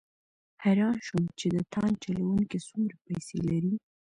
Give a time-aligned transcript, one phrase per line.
[0.63, 3.73] حیران شوم چې د تاند چلوونکي څومره پیسې لري.